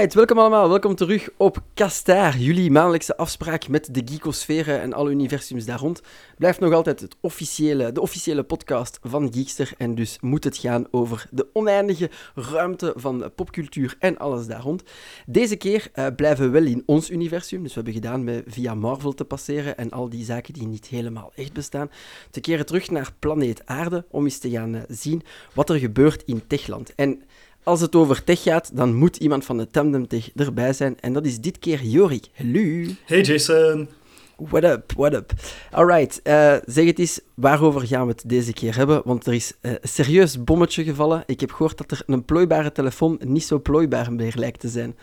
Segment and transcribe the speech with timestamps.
[0.00, 0.68] Alright, welkom allemaal.
[0.68, 6.02] Welkom terug op Kastaar, jullie maandelijkse afspraak met de geekosfere en alle universums daar rond.
[6.38, 10.86] Blijft nog altijd het officiële, de officiële podcast van Geekster en dus moet het gaan
[10.90, 14.82] over de oneindige ruimte van popcultuur en alles daar rond.
[15.26, 18.74] Deze keer uh, blijven we wel in ons universum, dus we hebben gedaan met via
[18.74, 21.90] Marvel te passeren en al die zaken die niet helemaal echt bestaan,
[22.30, 25.22] te keren terug naar planeet Aarde om eens te gaan uh, zien
[25.54, 26.94] wat er gebeurt in Techland.
[26.94, 27.22] En
[27.62, 31.00] als het over tech gaat, dan moet iemand van de Tandem Tech erbij zijn.
[31.00, 32.26] En dat is dit keer Jorik.
[32.34, 32.84] Hallo.
[33.04, 33.88] Hey Jason.
[34.36, 35.32] What up, what up.
[35.70, 39.02] Alright, uh, zeg het eens, waarover gaan we het deze keer hebben?
[39.04, 41.22] Want er is uh, een serieus bommetje gevallen.
[41.26, 44.96] Ik heb gehoord dat er een plooibare telefoon niet zo plooibaar meer lijkt te zijn.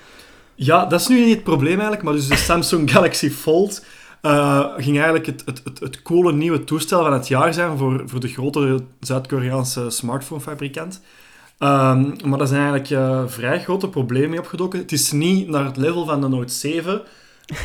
[0.56, 3.86] Ja, dat is nu niet het probleem eigenlijk, maar dus de Samsung Galaxy Fold
[4.22, 8.04] uh, ging eigenlijk het, het, het, het coole nieuwe toestel van het jaar zijn voor,
[8.06, 11.02] voor de grotere Zuid-Koreaanse smartphonefabrikant.
[11.60, 14.80] Um, maar daar zijn eigenlijk uh, vrij grote problemen mee opgedoken.
[14.80, 17.02] Het is niet naar het level van de Note 7,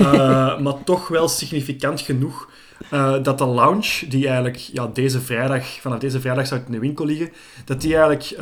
[0.01, 2.51] uh, maar toch wel significant genoeg
[2.93, 6.79] uh, dat de launch, die eigenlijk ja, deze vrijdag, vanaf deze vrijdag zou in de
[6.79, 7.33] winkel liggen,
[7.65, 8.39] dat die eigenlijk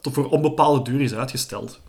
[0.00, 1.80] tot voor onbepaalde duur is uitgesteld.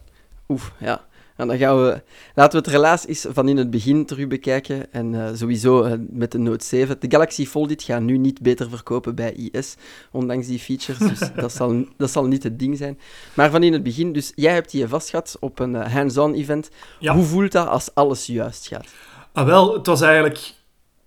[0.50, 1.06] Oef, ja.
[1.36, 2.02] En dan gaan we...
[2.36, 4.94] Laten we het relaas eens van in het begin terug bekijken.
[4.94, 7.00] En uh, sowieso uh, met de Note 7.
[7.00, 9.76] De Galaxy Fold gaat nu niet beter verkopen bij IS,
[10.12, 11.00] ondanks die features.
[11.00, 13.00] Dus dat, zal, dat zal niet het ding zijn.
[13.34, 16.70] Maar van in het begin, dus jij hebt die vastgehad op een uh, hands-on event.
[17.00, 17.14] Ja.
[17.14, 18.88] Hoe voelt dat als alles juist gaat?
[19.34, 20.54] Ah, wel, het was eigenlijk...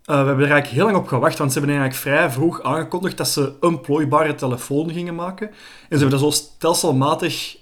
[0.05, 3.17] we hebben er eigenlijk heel lang op gewacht, want ze hebben eigenlijk vrij vroeg aangekondigd
[3.17, 5.49] dat ze een plooibare telefoon gingen maken.
[5.49, 7.57] En ze hebben dat zo stelselmatig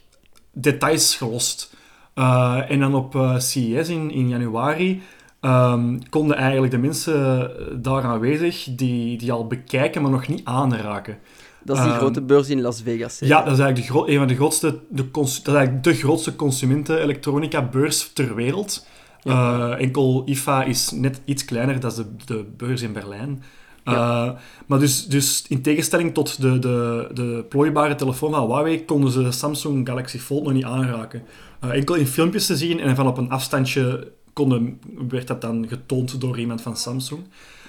[0.52, 1.74] details gelost.
[2.18, 5.02] Uh, en dan op uh, CES in, in januari
[5.40, 7.50] um, konden eigenlijk de mensen
[7.82, 11.18] daar aanwezig die, die al bekijken, maar nog niet aanraken.
[11.62, 13.20] Dat is die um, grote beurs in Las Vegas.
[13.20, 13.26] Hè?
[13.26, 16.36] Ja, dat is eigenlijk de een van de grootste, de dat is eigenlijk de grootste
[16.36, 18.86] consumenten-elektronica-beurs ter wereld.
[19.22, 19.58] Ja.
[19.58, 23.42] Uh, enkel IFA is net iets kleiner, dat is de, de beurs in Berlijn.
[23.84, 24.26] Ja.
[24.26, 24.32] Uh,
[24.66, 29.22] maar dus, dus in tegenstelling tot de, de, de plooibare telefoon van Huawei konden ze
[29.22, 31.22] de Samsung Galaxy Fold nog niet aanraken.
[31.64, 35.66] Uh, enkel in filmpjes te zien en van op een afstandje konden, werd dat dan
[35.68, 37.20] getoond door iemand van Samsung.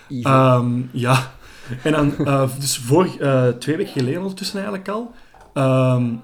[0.10, 1.32] Um, ja,
[1.84, 3.10] en dan, uh, dus voor
[3.60, 5.14] twee weken geleden ondertussen eigenlijk al,
[5.96, 6.22] um,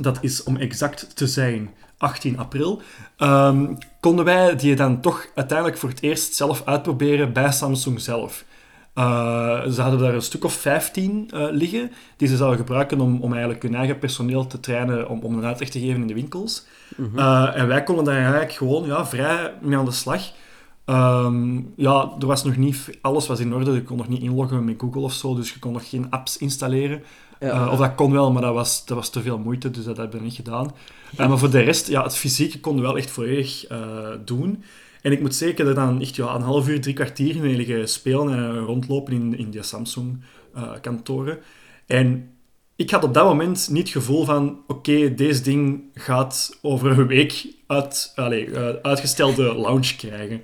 [0.00, 2.82] dat is om exact te zijn 18 april,
[3.18, 8.44] um, konden wij die dan toch uiteindelijk voor het eerst zelf uitproberen bij Samsung zelf.
[8.98, 13.20] Uh, ze hadden daar een stuk of 15 uh, liggen, die ze zouden gebruiken om,
[13.20, 16.14] om eigenlijk hun eigen personeel te trainen om, om een uitleg te geven in de
[16.14, 16.66] winkels.
[16.96, 17.18] -hmm.
[17.18, 20.22] uh, en wij konden daar eigenlijk gewoon ja, vrij mee aan de slag.
[20.86, 22.98] Um, ja, er was nog niet...
[23.00, 25.58] Alles was in orde, je kon nog niet inloggen met Google of zo, dus je
[25.58, 27.02] kon nog geen apps installeren.
[27.40, 27.68] Ja.
[27.68, 30.18] of dat kon wel, maar dat was, dat was te veel moeite, dus dat hebben
[30.18, 30.70] we niet gedaan.
[31.16, 33.66] maar voor de rest, ja, het fysieke konden we wel echt volledig
[34.24, 34.64] doen.
[35.06, 37.88] En ik moet zeker er dan echt ja, een half uur, drie kwartier mee liggen
[37.88, 41.38] spelen en rondlopen in, in die Samsung-kantoren.
[41.86, 42.30] en
[42.76, 47.06] ik had op dat moment niet het gevoel van, oké, deze ding gaat over een
[47.06, 50.42] week uit, allez, uh, uitgestelde launch krijgen.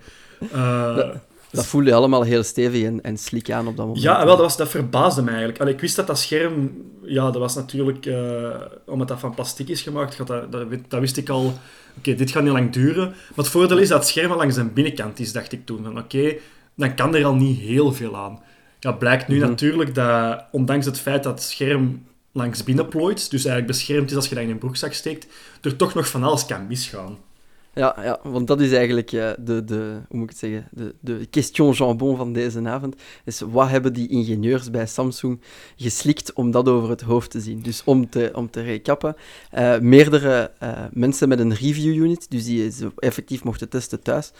[0.54, 1.08] Uh,
[1.52, 4.04] dat voelde je allemaal heel stevig en, en sliek aan op dat moment.
[4.04, 5.60] Ja, wel, dat, was, dat verbaasde me eigenlijk.
[5.60, 8.50] Allee, ik wist dat dat scherm, ja, dat was natuurlijk, uh,
[8.86, 11.52] omdat dat van plastic is gemaakt, dat, dat, dat wist ik al
[11.98, 13.08] oké, dit gaat niet lang duren.
[13.08, 15.84] Maar het voordeel is dat het scherm langs de binnenkant is, dacht ik toen.
[15.84, 16.34] Van oké,
[16.74, 18.40] dan kan er al niet heel veel aan.
[18.80, 19.50] Ja, blijkt nu mm -hmm.
[19.50, 24.16] natuurlijk dat, ondanks het feit dat het scherm langs binnen plooit, dus eigenlijk beschermd is
[24.16, 25.26] als je dat in een broekzak steekt,
[25.60, 27.18] er toch nog van alles kan misgaan.
[27.74, 30.94] Ja, ja, want dat is eigenlijk uh, de, de, hoe moet ik het zeggen, de,
[31.00, 32.96] de question jambon van deze avond.
[33.24, 35.40] Is wat hebben die ingenieurs bij Samsung
[35.76, 37.62] geslikt om dat over het hoofd te zien?
[37.62, 39.16] Dus om te, om te recappen,
[39.54, 44.32] uh, meerdere uh, mensen met een review unit, dus die ze effectief mochten testen thuis,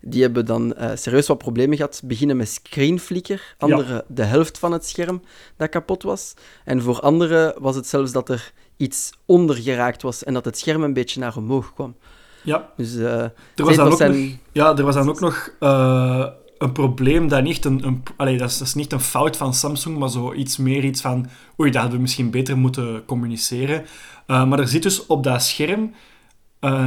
[0.00, 2.02] die hebben dan serieus wat problemen gehad.
[2.04, 4.04] Beginnen met screenflicker, andere ja.
[4.08, 5.22] de helft van het scherm
[5.56, 6.34] dat kapot was.
[6.64, 10.58] En voor anderen was het zelfs dat er iets onder geraakt was en dat het
[10.58, 11.94] scherm een beetje naar omhoog kwam.
[12.42, 12.68] Ja.
[12.76, 14.16] Dus, uh, er was dan ook nog,
[14.52, 16.26] ja, er was dan ook nog uh,
[16.58, 17.86] een probleem dat niet een...
[17.86, 20.84] een allee, dat, is, dat is niet een fout van Samsung, maar zo iets meer
[20.84, 21.26] iets van...
[21.60, 23.84] Oei, dat hadden we misschien beter moeten communiceren.
[24.26, 25.94] Uh, maar er zit dus op dat scherm...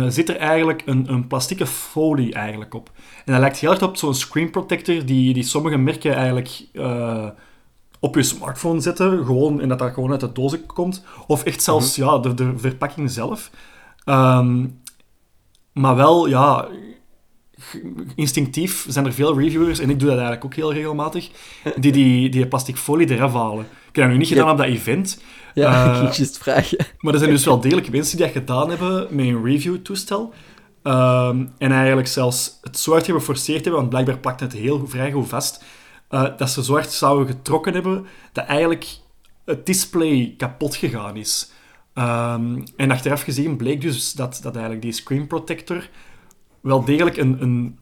[0.07, 2.91] zit er eigenlijk een, een plastieke folie eigenlijk op.
[3.25, 6.67] En dat lijkt heel erg op zo'n screen protector die, die sommige merken eigenlijk
[8.00, 11.03] op je smartphone zetten, gewoon, en dat dat gewoon uit de doos komt.
[11.27, 12.13] Of echt zelfs mm -hmm.
[12.13, 13.51] ja, de, de verpakking zelf.
[14.05, 14.81] Um,
[15.73, 16.67] maar wel, ja,
[18.15, 21.29] instinctief zijn er veel reviewers, en ik doe dat eigenlijk ook heel regelmatig,
[21.79, 23.65] die die, die plastic folie eraf halen.
[23.65, 24.51] Ik heb dat nu niet gedaan ja.
[24.51, 25.21] op dat event.
[25.53, 26.85] Ja, uh, ik just vragen.
[26.99, 30.33] Maar er zijn dus wel degelijk mensen die dat gedaan hebben met een review-toestel.
[30.83, 34.87] Ehm, en eigenlijk zelfs het zo hard hebben geforceerd hebben, want blijkbaar plakt het heel
[34.87, 35.63] vrij goed vast,
[36.09, 38.85] eh, dat ze zo hard zouden getrokken hebben dat eigenlijk
[39.45, 41.51] het display kapot gegaan is.
[41.93, 45.89] Ehm, en achteraf gezien bleek dus dat, dat eigenlijk die screen protector
[46.61, 47.77] wel degelijk een, een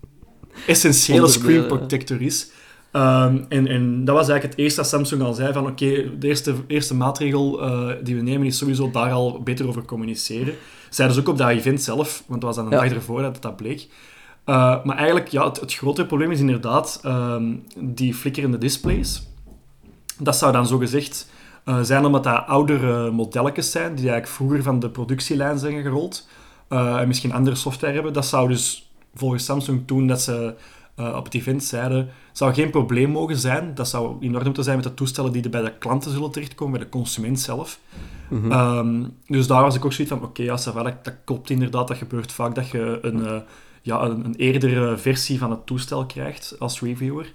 [0.68, 2.52] essentiële screen protector is.
[2.92, 6.28] Ehm, en, en dat was eigenlijk het eerste dat Samsung al zei van oké, de
[6.28, 10.54] eerste, eerste maatregel uh, die we nemen is sowieso daar al beter over communiceren.
[10.90, 13.42] Zeiden ze ook op dat event zelf, want dat was dan een dag ervoor dat
[13.42, 13.88] dat bleek.
[14.46, 19.28] Uh, maar eigenlijk, ja, het, het grotere probleem is inderdaad um, die flikkerende displays.
[20.18, 21.30] Dat zou dan zogezegd
[21.66, 26.28] uh, zijn omdat dat oudere modelletjes zijn, die eigenlijk vroeger van de productielijn zijn gerold.
[26.68, 28.14] en misschien andere software hebben.
[28.14, 30.56] Dat zou dus volgens Samsung toen dat ze
[31.00, 33.76] uh, op het event zeiden, zou geen probleem mogen zijn.
[33.76, 36.32] Dat zou in orde moeten zijn met de toestellen die er bij de klanten zullen
[36.32, 37.80] terechtkomen, bij de consument zelf.
[38.30, 41.50] Mm um, dus daar was ik ook zoiets van, oké, okay, ja, dat, dat, klopt
[41.50, 41.88] inderdaad.
[41.88, 43.36] Dat gebeurt vaak dat je een, uh,
[43.82, 47.34] ja, een, een, eerdere versie van het toestel krijgt als reviewer.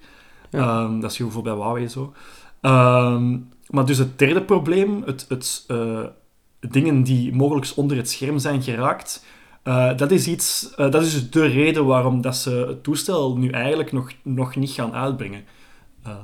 [0.50, 0.82] Ja.
[0.82, 2.12] Um, dat is bijvoorbeeld bij Huawei zo.
[2.61, 6.05] Um, maar dus het derde probleem, het, het uh,
[6.61, 9.25] dingen die mogelijk onder het scherm zijn geraakt,
[9.65, 13.37] uh, dat is iets, uh, dat is dus de reden waarom dat ze het toestel
[13.37, 15.45] nu eigenlijk nog, nog niet gaan uitbrengen.
[16.05, 16.21] Ja,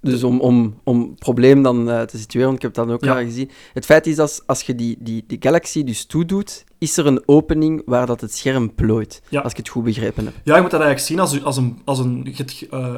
[0.00, 3.04] dus om, om, om het probleem dan uh, te situeren, want ik heb dat ook
[3.04, 3.16] ja.
[3.16, 3.50] al gezien.
[3.72, 7.22] Het feit is dat als je die, die, die Galaxy dus toedoet, is er een
[7.26, 9.22] opening waar dat het scherm plooit.
[9.28, 9.40] Ja.
[9.40, 10.34] Als ik het goed begrepen heb.
[10.44, 12.34] Ja, je moet dat eigenlijk zien als, als, een, als, een,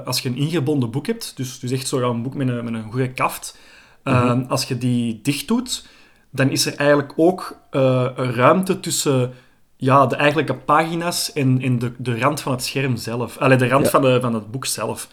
[0.05, 1.37] als je een ingebonden boek hebt.
[1.37, 3.59] Dus, dus echt zo een boek met een, met een goede kaft.
[4.05, 4.45] Mm -hmm.
[4.49, 5.85] Als je die dicht doet
[6.31, 9.33] dan is er eigenlijk ook uh, ruimte tussen
[9.77, 13.39] ja, de eigenlijke pagina's en, en de, de rand van het scherm zelf.
[13.39, 15.09] Allee, de rand van, de, van het boek zelf.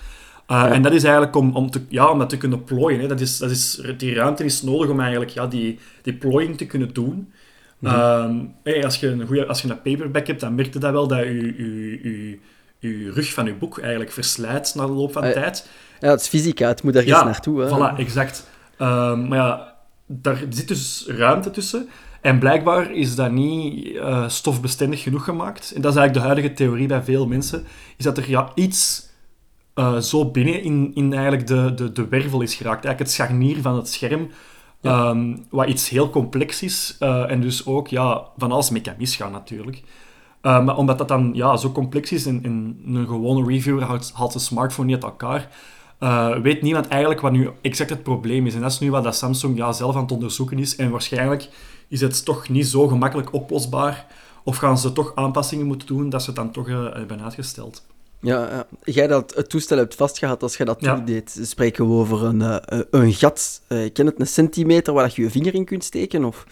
[0.47, 0.71] Ja.
[0.71, 2.99] En dat is eigenlijk om, om, te, ja, om dat te kunnen plooien.
[2.99, 3.07] Hè.
[3.07, 6.65] Dat is, dat is, die ruimte is nodig om eigenlijk ja, die, die plooiing te
[6.65, 7.31] kunnen doen.
[7.79, 8.55] Mm -hmm.
[8.63, 11.07] hey, als, je een goeie, als je een paperback hebt, dan merk je dat wel
[11.07, 12.39] dat je, je, je,
[12.79, 15.69] je rug van je boek eigenlijk verslijt na de loop van de uh, tijd.
[15.99, 17.61] Ja, het is fysica, het moet ergens ja, naartoe.
[17.61, 17.69] Hè.
[17.69, 18.47] Voilà, exact.
[18.77, 21.89] Ehm, maar ja, daar zit dus ruimte tussen.
[22.21, 25.71] En blijkbaar is dat niet uh, stofbestendig genoeg gemaakt.
[25.75, 27.63] En dat is eigenlijk de huidige theorie bij veel mensen.
[27.97, 29.06] Is dat er ja, iets
[29.79, 32.85] uh, zo binnen in, in eigenlijk de, de, de wervel is geraakt.
[32.85, 34.29] Eigenlijk het scharnier van het scherm.
[34.81, 35.09] Ja.
[35.09, 36.97] Um, wat iets heel complex is.
[36.99, 39.83] Uh, en dus ook ja, van alles mee kan misgaan natuurlijk.
[40.41, 44.31] maar omdat dat dan ja, zo complex is en, en een gewone reviewer houdt, haalt
[44.31, 45.49] zijn smartphone niet uit elkaar
[45.99, 48.55] uh, weet niemand eigenlijk wat nu exact het probleem is.
[48.55, 50.75] En dat is nu wat dat Samsung ja, zelf aan het onderzoeken is.
[50.75, 51.49] En waarschijnlijk
[51.87, 54.05] is het toch niet zo gemakkelijk oplosbaar.
[54.43, 57.85] Of gaan ze toch aanpassingen moeten doen dat ze het dan toch hebben uitgesteld.
[58.21, 60.95] Ja, jij dat het toestel hebt vastgehad als je dat ja.
[60.95, 65.21] deed, spreken we over een, uh, een gat, ik ken het, een centimeter waar je
[65.21, 66.25] je vinger in kunt steken?
[66.25, 66.45] Of,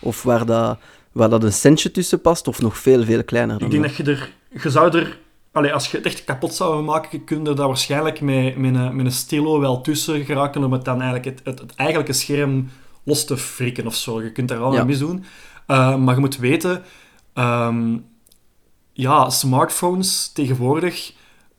[0.00, 0.78] of waar, dat,
[1.12, 3.96] waar dat een centje tussen past, of nog veel, veel kleiner dan Ik denk dat,
[3.96, 4.32] dat je er...
[4.62, 5.18] Je zou er
[5.52, 8.96] Allee, als je het echt kapot zou maken, kun je daar waarschijnlijk met, met, een,
[8.96, 12.70] met een stilo wel tussen geraken om het dan eigenlijk het, het, het eigenlijke scherm
[13.02, 14.22] los te frikken of zo.
[14.22, 14.84] Je kunt daar wel ja.
[14.84, 15.24] mee doen.
[15.66, 16.82] Uh, maar je moet weten,
[17.34, 18.04] um,
[18.92, 21.12] ja, smartphones tegenwoordig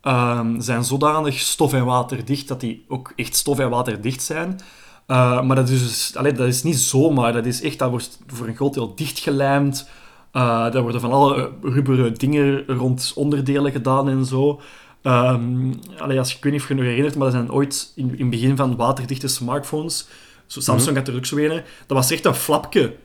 [0.04, 4.60] um, zijn zodanig stof- en waterdicht dat die ook echt stof- en waterdicht zijn.
[5.08, 8.20] Uh, maar dat is, dus, allee, dat is niet zomaar, dat is echt, dat wordt
[8.28, 9.90] voor een groot deel dichtgelijmd.
[10.34, 14.62] Uh, daar worden van alle rubberen dingen rond onderdelen gedaan en zo.
[15.04, 18.06] Um, allee, als, ik weet niet of je nog herinnert, maar er zijn ooit in,
[18.12, 20.08] in het begin van waterdichte smartphones,
[20.46, 20.96] zo Samsung mm -hmm.
[20.96, 22.96] had er ook zo een, dat was echt een flapje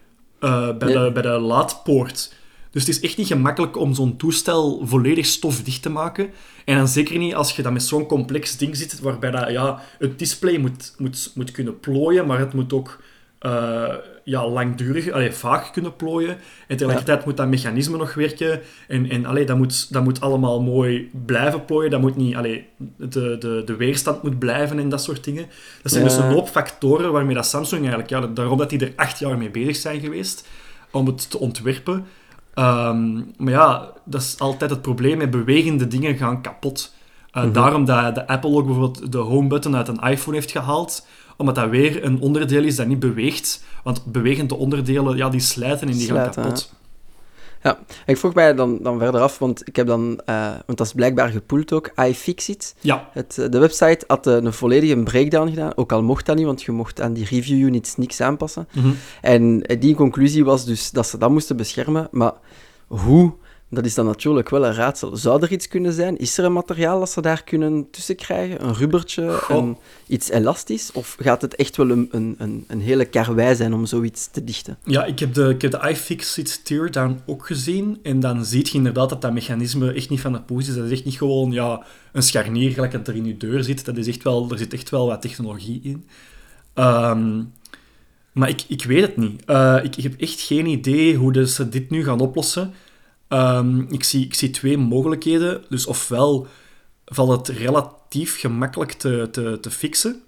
[0.40, 2.34] uh, bij, de, bij de laadpoort.
[2.76, 6.30] Dus het is echt niet gemakkelijk om zo'n toestel volledig stofdicht te maken.
[6.64, 9.82] En dan zeker niet als je dan met zo'n complex ding zit, waarbij dat, ja,
[9.98, 13.00] het display moet, moet, moet kunnen plooien, maar het moet ook
[13.40, 16.36] uh, ja, langdurig, allee, vaag kunnen plooien.
[16.66, 18.60] En tegelijkertijd moet dat mechanisme nog werken.
[18.88, 21.90] En, en allee, dat, moet, dat moet allemaal mooi blijven plooien.
[21.90, 22.66] Dat moet niet, allee,
[22.96, 25.46] de, de, de weerstand moet blijven en dat soort dingen.
[25.82, 26.08] Dat zijn ja.
[26.08, 29.38] dus een hoop factoren waarmee dat Samsung eigenlijk, ja, daarom dat die er acht jaar
[29.38, 30.48] mee bezig zijn geweest
[30.90, 32.06] om het te ontwerpen.
[32.58, 36.94] Um, maar ja, dat is altijd het probleem met bewegende dingen gaan kapot.
[37.28, 37.52] Uh, mm -hmm.
[37.52, 41.54] Daarom dat de Apple ook bijvoorbeeld de home button uit een iPhone heeft gehaald omdat
[41.54, 43.64] dat weer een onderdeel is dat niet beweegt.
[43.82, 46.72] Want bewegende onderdelen, ja, die slijten en die slijten, gaan kapot.
[47.66, 47.78] Ja.
[48.06, 50.92] ik vroeg mij dan, dan verder af, want ik heb dan, uh, want dat is
[50.92, 52.74] blijkbaar gepoeld ook, iFixit.
[52.80, 53.08] Ja.
[53.12, 56.72] Het, de website had een volledige breakdown gedaan, ook al mocht dat niet, want je
[56.72, 58.68] mocht aan die review units niks aanpassen.
[58.72, 58.96] Mm -hmm.
[59.20, 62.32] En die conclusie was dus dat ze dat moesten beschermen, maar
[62.86, 63.32] hoe
[63.76, 65.16] dat is dan natuurlijk wel een raadsel.
[65.16, 66.18] Zou er iets kunnen zijn?
[66.18, 68.64] Is er een materiaal dat ze daar kunnen tussen krijgen?
[68.64, 70.92] Een rubbertje, een, iets elastisch?
[70.92, 74.78] Of gaat het echt wel een, een, een, hele karwei zijn om zoiets te dichten?
[74.84, 77.98] Ja, ik heb de, ik heb de iFixit teardown ook gezien.
[78.02, 80.74] En dan zie je inderdaad dat dat mechanisme echt niet van de poes is.
[80.74, 83.84] Dat is echt niet gewoon ja, een scharnier gelijk dat er in je deur zit.
[83.84, 86.06] Dat is echt wel, er zit echt wel wat technologie in.
[86.74, 87.42] Ehm,
[88.32, 89.42] maar ik, ik weet het niet.
[89.46, 92.72] Uh, ik, ik, heb echt geen idee hoe ze dit nu gaan oplossen.
[93.28, 95.64] Ehm, ik, zie, ik zie twee mogelijkheden.
[95.68, 96.46] Dus ofwel
[97.04, 100.22] valt het relatief gemakkelijk te, te, te fixen.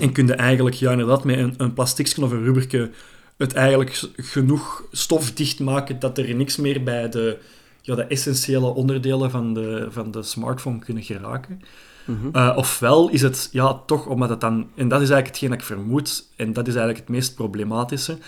[0.00, 2.90] En kun je eigenlijk ja, inderdaad met een, een plasticje of een rubberke
[3.36, 7.38] het eigenlijk genoeg stofdicht maken dat er niks meer bij de,
[7.82, 11.60] ja, de essentiële onderdelen van de, van de smartphone kunnen geraken.
[12.04, 15.58] Mm ofwel is het ja, toch omdat het dan, en dat is eigenlijk hetgeen dat
[15.58, 18.18] ik vermoed, en dat is eigenlijk het meest problematische.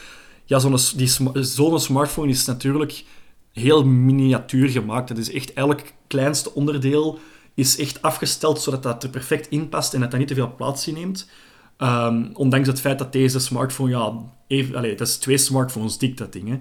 [0.44, 0.78] Ja, zo'n
[1.34, 3.04] zo'n smartphone is natuurlijk
[3.52, 5.09] heel miniatuur gemaakt.
[5.09, 7.19] Dat is echt elk kleinste onderdeel
[7.55, 10.55] is echt afgesteld zodat dat er perfect in past en dat dat niet te veel
[10.55, 11.28] plaats inneemt.
[11.78, 14.12] Um, ondanks het feit dat deze smartphone, ja,
[14.47, 16.49] even, allez, dat is twee smartphones dik, dat ding.
[16.49, 16.59] Hè.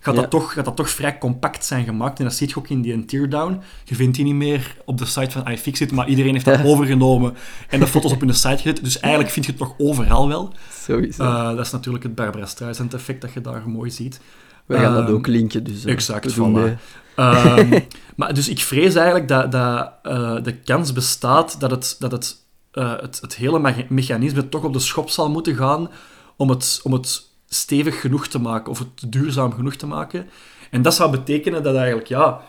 [0.00, 2.18] Gaat, dat toch, gaat dat toch vrij compact zijn gemaakt.
[2.18, 3.60] En dat zie je ook in die teardown.
[3.84, 7.34] Je vindt die niet meer op de site van iFixit, maar iedereen heeft dat overgenomen
[7.68, 8.84] en de foto's op hun site gezet.
[8.84, 10.52] Dus eigenlijk vind je het toch overal wel.
[10.72, 11.22] Sowieso.
[11.22, 14.20] Uh, dat is natuurlijk het Barbara Streisand effect dat je daar mooi ziet.
[14.68, 16.76] We gaan dat ehm, ook linken, dus uh, exact, voilà.
[17.16, 22.12] um, maar dus ik vrees eigenlijk dat, dat uh, de kans bestaat dat het, dat
[22.12, 22.36] het,
[22.72, 25.90] uh, het, het hele mechanisme toch op de schop zal moeten gaan
[26.36, 30.26] om het, om het stevig genoeg te maken, of het duurzaam genoeg te maken.
[30.70, 32.40] En dat zou betekenen dat eigenlijk, ja,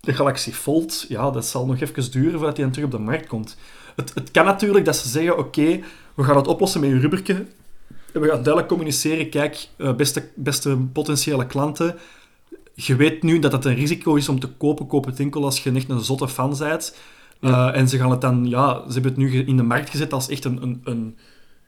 [0.00, 3.04] de Galaxy Fold, ja, dat zal nog even duren voordat hij dan terug op de
[3.04, 3.56] markt komt.
[3.96, 5.80] Het, het kan natuurlijk dat ze zeggen, oké,
[6.14, 7.46] we gaan het oplossen met een rubberke,
[8.20, 11.96] we gaan duidelijk communiceren, kijk, eh, beste, beste potentiële klanten,
[12.74, 14.86] je weet nu dat het een risico is om te kopen.
[14.86, 16.96] Koop het enkel als je echt een zotte fan bent.
[17.40, 20.12] Eh, en ze gaan het dan, ja, ze hebben het nu in de markt gezet
[20.12, 21.16] als echt een, een, een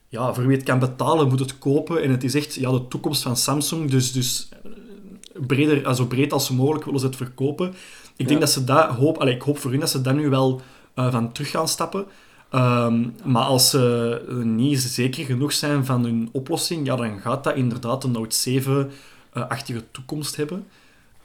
[0.09, 2.02] ja, voor wie het kan betalen, moet het kopen.
[2.02, 3.90] En het is echt ja, de toekomst van Samsung.
[3.90, 7.75] Dus, dus eh, breder, zo breed als mogelijk willen ze het verkopen.
[8.17, 10.28] Ik denk dat ze daar hoop, allez, ik hoop voor hun dat ze daar nu
[10.28, 10.61] wel
[10.95, 12.07] van terug gaan stappen.
[12.50, 17.57] Ehm, maar als ze niet zeker genoeg zijn van hun oplossing, ja, dan gaat dat
[17.57, 20.67] inderdaad een Note 7-achtige toekomst hebben.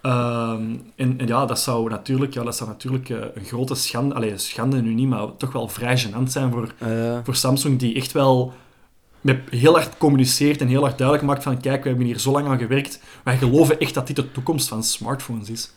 [0.02, 4.16] Ehm, en, en, ja, dat zou natuurlijk, ja, dat zou natuurlijk uh, een grote schande,
[4.16, 7.18] alleen schande nu niet, maar toch wel vrij gênant zijn voor, uh.
[7.24, 8.54] voor Samsung, die echt wel
[9.22, 12.32] met heel hard communiceert en heel hard duidelijk maakt van kijk, we hebben hier zo
[12.32, 15.72] lang aan gewerkt, wij geloven echt dat dit de toekomst van smartphones is.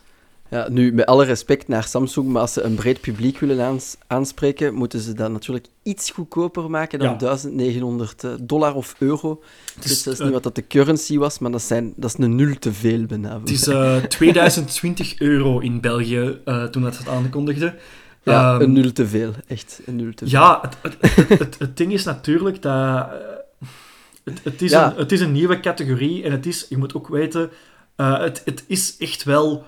[0.51, 4.75] Ja, nu, met alle respect naar Samsung, maar als ze een breed publiek willen aanspreken,
[4.75, 9.43] moeten ze dat natuurlijk iets goedkoper maken dan 1900 eh, dollar of euro.
[9.81, 12.35] Dus dat is niet wat dat de currency was, maar dat, zijn, dat is een
[12.35, 13.41] nul te veel bijna.
[13.41, 17.75] Het is uh, 2020 euro in België uh, toen dat het aankondigde.
[18.23, 19.33] Ja, um, een nul te veel.
[19.47, 20.39] Echt, een nul te veel.
[20.39, 23.07] Ja, het, het, het, het ding is natuurlijk dat...
[24.43, 24.91] Het, is ja.
[24.91, 27.51] een, het is een nieuwe categorie en het is, je moet ook weten,
[27.97, 29.65] het, het is echt wel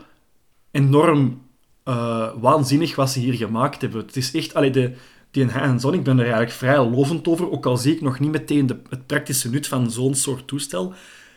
[0.71, 1.43] enorm
[1.85, 4.01] uh, waanzinnig wat ze hier gemaakt hebben.
[4.01, 4.93] Het is echt, allee, de,
[5.31, 8.31] die hands-on, ik ben er eigenlijk vrij lovend over, ook al zie ik nog niet
[8.31, 10.93] meteen de, het praktische nut van zo'n soort toestel.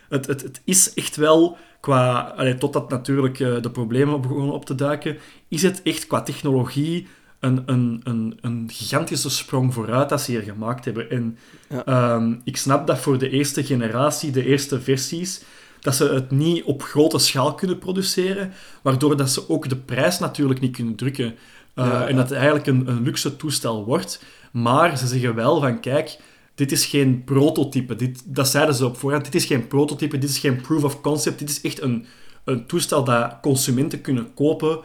[0.10, 4.66] Het, het, het is echt wel, qua, allee, totdat natuurlijk uh, de problemen begonnen op
[4.66, 7.08] te duiken, is het echt qua technologie
[7.40, 11.10] een, een, een, een gigantische sprong vooruit dat ze hier gemaakt hebben.
[11.10, 11.38] En
[11.70, 12.14] ja.
[12.16, 15.44] um, ik snap dat voor de eerste generatie, de eerste versies,
[15.82, 20.20] dat ze het niet op grote schaal kunnen produceren, waardoor dat ze ook de prijs
[20.20, 21.36] natuurlijk niet kunnen drukken.
[21.76, 24.24] Uh, En dat het eigenlijk een, een luxe toestel wordt.
[24.52, 26.20] Maar ze zeggen wel van, kijk,
[26.56, 27.96] dit is geen prototype.
[27.96, 29.26] Dit, dat zeiden ze op voorhand.
[29.26, 31.40] Dit is geen prototype, dit is geen proof of concept.
[31.40, 32.06] Dit is echt een,
[32.44, 34.80] een toestel dat consumenten kunnen kopen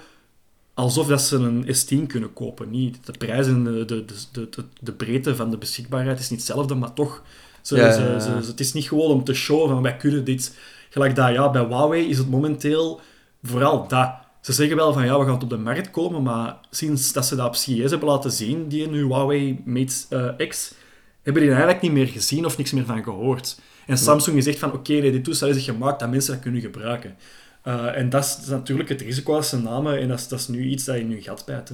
[0.74, 2.70] alsof dat ze een S10 kunnen kopen.
[2.70, 6.38] Niet de prijs en de, de, de, de, de breedte van de beschikbaarheid is niet
[6.38, 7.22] hetzelfde, maar toch...
[7.62, 8.20] Ze, ja, ja, ja.
[8.20, 10.56] Ze, ze, het is niet gewoon om te showen van wij kunnen dit
[10.90, 13.00] Gelijk dat, ja, bij Huawei is het momenteel
[13.42, 14.10] vooral dat.
[14.40, 17.26] Ze zeggen wel van ja, we gaan het op de markt komen, maar sinds dat
[17.26, 19.94] ze dat op CES hebben laten zien, die nu Huawei Mate
[20.38, 20.74] uh, X,
[21.22, 23.60] hebben die eigenlijk niet meer gezien of niks meer van gehoord.
[23.86, 27.16] En Samsung zegt van oké, nee, dit toestel is gemaakt dat mensen dat kunnen gebruiken.
[27.64, 30.48] Uh, en dat is, natuurlijk het risico als ze namen en dat is, dat is
[30.48, 31.72] nu iets dat je nu gat bijt.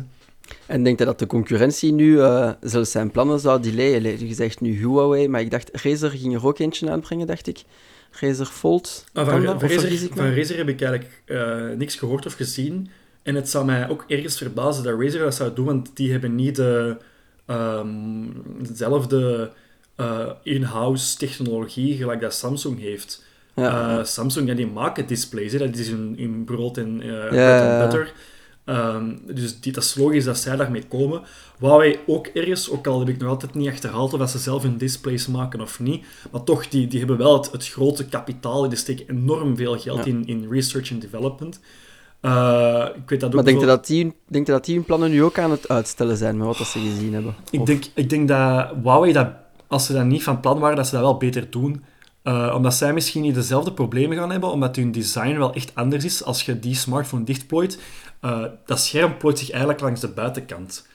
[0.67, 4.27] En denkt je dat de concurrentie nu uh, zelfs zijn plannen zou delayen?
[4.27, 7.63] Je zegt nu Huawei, maar ik dacht Razer ging er ook eentje aanbrengen, dacht ik.
[8.21, 9.05] Razer Fold.
[9.13, 12.91] Ah, van, van, Razer, van Razer heb ik eigenlijk uh, niks gehoord of gezien.
[13.23, 16.35] En het zou mij ook ergens verbazen dat Razer dat zou doen, want die hebben
[16.35, 16.97] niet de,
[17.47, 19.51] um, dezelfde
[19.97, 23.25] uh, in-house technologie gelijk dat Samsung heeft.
[23.55, 23.99] Ja.
[23.99, 25.59] Eh, Samsung, ja, die maken displays, hè.
[25.59, 27.81] dat is in, in brood en eh ja, ja.
[27.81, 28.13] and butter.
[28.65, 31.23] Ehm, dus die, dat is logisch dat zij daarmee komen.
[31.59, 34.63] Huawei ook ergens, ook al heb ik nog altijd niet achterhaald of dat ze zelf
[34.63, 36.05] hun displays maken of niet.
[36.31, 38.69] Maar toch, die, die hebben wel het, het grote kapitaal.
[38.69, 40.05] Die steken enorm veel geld Ja.
[40.05, 41.61] in, in research en development.
[42.21, 44.85] Eh, ik weet dat ook Maar denk je dat, die, denk je dat die hun
[44.85, 47.35] plannen nu ook aan het uitstellen zijn met wat dat ze gezien hebben?
[47.51, 49.29] Ik denk, ik denk dat Huawei, dat,
[49.67, 51.85] als ze dat niet van plan waren, dat ze dat wel beter doen.
[52.23, 56.05] Eh, omdat zij misschien niet dezelfde problemen gaan hebben, omdat hun design wel echt anders
[56.05, 57.79] is als je die smartphone dichtplooit.
[58.23, 60.87] Eh, dat scherm plooit zich eigenlijk langs de buitenkant.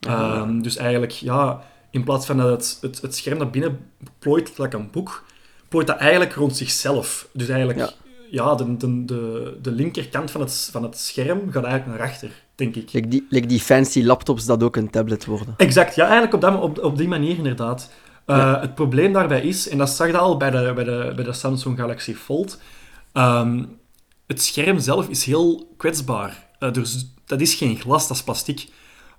[0.00, 0.12] Ah.
[0.12, 3.78] Ehm, dus eigenlijk, ja, in plaats van dat het, het, het scherm naar binnen
[4.18, 5.24] plooit, like een boek,
[5.68, 7.28] plooit dat eigenlijk rond zichzelf.
[7.32, 7.90] Dus eigenlijk, Ja.
[8.30, 12.30] ja, de, de, de, de linkerkant van het, van het scherm gaat eigenlijk naar achter,
[12.54, 12.92] denk ik.
[12.92, 15.54] Like die, like die fancy laptops dat ook een tablet worden.
[15.56, 17.90] Exact, ja, eigenlijk op, dat, op, op die manier inderdaad.
[18.26, 18.60] Uh, Ja.
[18.60, 21.32] Het probleem daarbij is, en dat zag je al bij de, bij de, bij de
[21.32, 22.60] Samsung Galaxy Fold,
[23.12, 23.64] ehm,
[24.26, 26.45] het scherm zelf is heel kwetsbaar.
[26.60, 28.68] Uh, dus dat is geen glas, dat is plastic.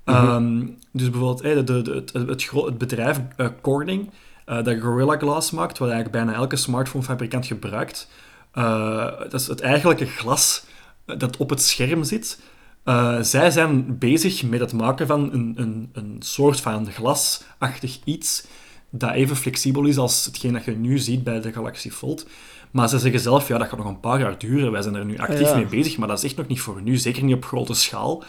[0.04, 4.10] Ehm, dus bijvoorbeeld eh, de, de, de- het, het, bedrijf eh, Corning,
[4.46, 8.10] eh, dat Gorilla Glass maakt, wat eigenlijk bijna elke smartphonefabrikant gebruikt,
[8.52, 10.64] eh, dat is het eigenlijke glas
[11.06, 12.40] eh, dat op het scherm zit.
[12.84, 18.46] Eh, zij zijn bezig met het maken van een, een, een soort van glasachtig iets
[18.90, 22.26] dat even flexibel is als hetgeen dat je nu ziet bij de Galaxy Fold.
[22.72, 24.72] Maar ze zeggen zelf, ja, dat gaat nog een paar jaar duren.
[24.72, 25.56] Wij zijn er nu actief Ja.
[25.56, 26.98] mee bezig, maar dat is echt nog niet voor nu.
[26.98, 28.24] Zeker niet op grote schaal.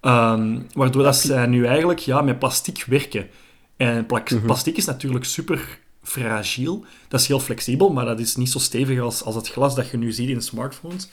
[0.00, 3.28] Ehm, waardoor dat zij nu eigenlijk ja, met plastic werken.
[3.76, 4.44] En pla- Mhm.
[4.44, 6.84] plastic is natuurlijk super fragiel.
[7.08, 9.90] Dat is heel flexibel, maar dat is niet zo stevig als, als het glas dat
[9.90, 11.08] je nu ziet in smartphones.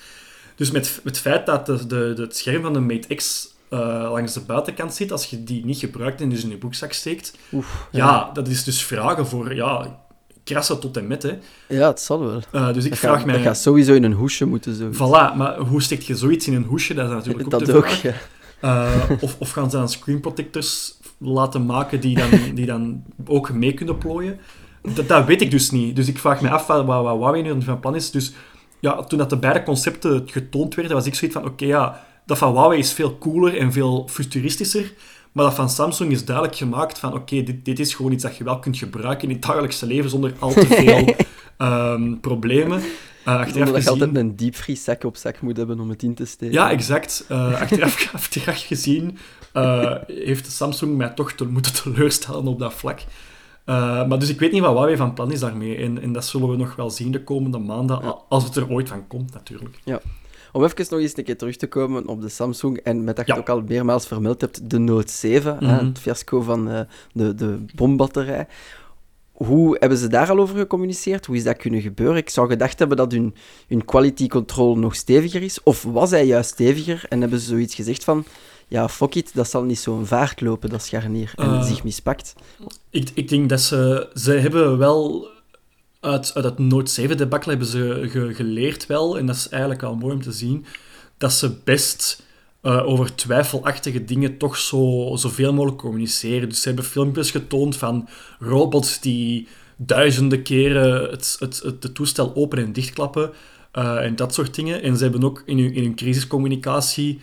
[0.55, 3.79] Dus met het feit dat de, de, het scherm van de Mate X eh,
[4.11, 7.33] langs de buitenkant zit, als je die niet gebruikt en dus in je broekzak steekt,
[7.53, 9.99] Oef, ja, dat is dus vragen voor ja,
[10.53, 11.23] krassen tot en met.
[11.23, 11.37] Hè.
[11.67, 12.41] Ja, het zal wel.
[12.51, 13.35] Eh, dus ik Dat vraag gaat, mij...
[13.35, 14.75] dat gaat sowieso in een hoesje moeten.
[14.75, 14.89] Zo.
[14.91, 16.93] Voilà, maar hoe steekt je zoiets in een hoesje?
[16.93, 18.13] Dat is natuurlijk ook dat ook, ja.
[18.59, 23.51] Eh, of, of gaan ze dan screen protectors laten maken die dan, die dan ook
[23.51, 24.39] mee kunnen plooien?
[24.93, 25.95] Dat, dat weet ik dus niet.
[25.95, 28.11] Dus ik vraag me af wat, wat, wat Huawei nu van plan is.
[28.11, 28.33] Dus
[28.79, 32.37] ja, toen dat de beide concepten getoond werden, was ik zoiets van, oké, ja, dat
[32.37, 34.93] van Huawei is veel cooler en veel futuristischer.
[35.39, 38.37] Maar dat van Samsung is duidelijk gemaakt van, oké, dit, dit is gewoon iets dat
[38.37, 41.15] je wel kunt gebruiken in het dagelijkse leven zonder al te veel
[41.67, 42.81] ehm, problemen.
[43.25, 43.89] Eh achteraf dat je gezien...
[43.89, 46.53] altijd een diepvrieszak op zak moet hebben om het in te steken.
[46.53, 47.25] Ja, exact.
[47.27, 49.17] Eh, achteraf, achteraf gezien
[49.53, 52.99] eh, heeft Samsung mij toch te, moeten teleurstellen op dat vlak.
[53.65, 55.77] Maar dus ik weet niet wat Huawei van plan is daarmee.
[55.77, 58.17] En, en dat zullen we nog wel zien de komende maanden, Ja.
[58.29, 59.79] als het er ooit van komt natuurlijk.
[60.51, 63.25] Om even nog eens een keer terug te komen op de Samsung, en met dat
[63.27, 63.39] je Ja.
[63.39, 65.85] het ook al meermaals vermeld hebt, de Note 7, hè, Mhm.
[65.85, 66.79] het fiasco van eh,
[67.13, 68.47] de, de bombatterij.
[69.31, 71.25] Hoe hebben ze daar al over gecommuniceerd?
[71.25, 72.17] Hoe is dat kunnen gebeuren?
[72.17, 73.35] Ik zou gedacht hebben dat hun,
[73.67, 75.63] hun quality control nog steviger is.
[75.63, 78.23] Of was hij juist steviger en hebben ze zoiets gezegd van...
[78.67, 81.31] Ja, fuck it, dat zal niet zo'n vaart lopen, dat scharnier.
[81.35, 81.63] En Eh.
[81.63, 82.33] zich mispakt.
[82.89, 84.09] Ik, ik denk dat ze...
[84.13, 85.27] Ze hebben wel...
[85.99, 89.81] Uit, uit het Note 7 debacle hebben ze ge- geleerd wel, en dat is eigenlijk
[89.81, 90.65] wel mooi om te zien,
[91.17, 92.23] dat ze best
[92.61, 96.49] eh, over twijfelachtige dingen toch zo, zoveel mogelijk communiceren.
[96.49, 98.07] Dus ze hebben filmpjes getoond van
[98.39, 103.31] robots die duizenden keren het, het, het, toestel open en dichtklappen
[103.71, 104.81] eh, en dat soort dingen.
[104.81, 107.19] En ze hebben ook in hun, in hun crisiscommunicatie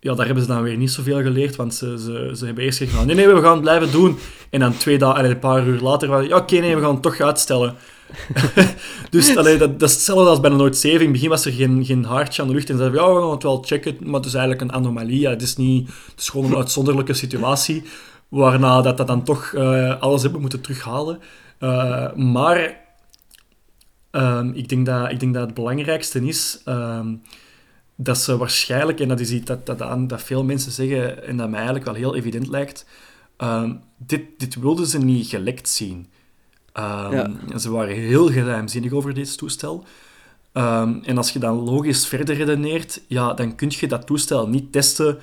[0.00, 2.78] ja, daar hebben ze dan weer niet zoveel geleerd, want ze, ze, ze hebben eerst
[2.78, 4.18] gezegd nee, nee, we gaan het blijven doen.
[4.50, 7.02] En dan twee dagen, allee, een paar uur later, ja, oké, nee, we gaan het
[7.02, 7.74] toch uitstellen.
[9.10, 10.98] dus allee, dat, dat is hetzelfde als bij de Note 7.
[10.98, 13.14] In het begin was er geen, geen haartje aan de lucht en ze zeiden, ja,
[13.14, 15.28] we gaan het wel checken, maar het is eigenlijk een anomalie.
[15.28, 17.82] Het, is niet, het is gewoon een uitzonderlijke situatie,
[18.28, 21.20] waarna dat, dat dan toch eh, alles hebben moeten terughalen.
[21.58, 22.80] Eh, maar
[24.10, 26.60] ehm, ik, denk dat, ik denk dat het belangrijkste is...
[26.64, 27.14] ehm,
[27.98, 31.36] dat ze waarschijnlijk, en dat is iets dat, dat, aan- dat veel mensen zeggen en
[31.36, 32.86] dat mij eigenlijk wel heel evident lijkt,
[33.36, 36.06] ehm, dit, dit wilden ze niet gelekt zien.
[36.76, 37.58] Ehm, Ja.
[37.58, 39.84] Ze waren heel geheimzinnig over dit toestel.
[40.52, 44.72] Ehm, en als je dan logisch verder redeneert, ja, dan kun je dat toestel niet
[44.72, 45.18] testen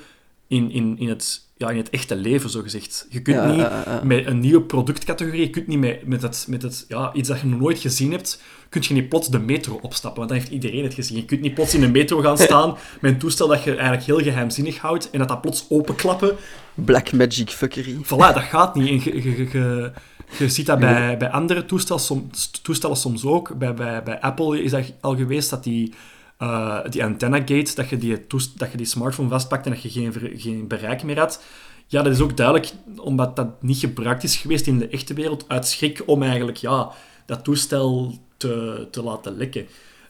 [0.48, 3.06] in, in, in, het, ja, in het echte leven, zogezegd.
[3.10, 6.46] Je kunt Ja, niet ja, met een nieuwe productcategorie, je kunt niet met, met, het,
[6.50, 9.40] met het, ja, iets dat je nog nooit gezien hebt, kun je niet plots de
[9.40, 11.18] metro opstappen, want dan heeft iedereen het gezien.
[11.18, 14.04] Je kunt niet plots in een metro gaan staan met een toestel dat je eigenlijk
[14.04, 16.36] heel geheimzinnig houdt en dat dat plots openklappen.
[16.74, 17.98] Black magic fuckery.
[18.04, 18.88] Voilà, dat gaat niet.
[19.06, 19.92] En je, je, je,
[20.38, 23.58] je, ziet dat bij, bij andere toestellen soms, toestellen soms ook.
[23.58, 25.94] Bij, bij, bij Apple is dat al geweest dat die,
[26.38, 29.82] eh, die antenna gate, dat je die, toest- dat je die smartphone vastpakt en dat
[29.82, 31.44] je geen, geen bereik meer had.
[31.88, 35.46] Ja, dat is ook duidelijk omdat dat niet gebruikt is geweest in de echte wereld,
[35.48, 36.92] uit schrik om eigenlijk ja,
[37.26, 39.68] dat toestel te, te laten lekken.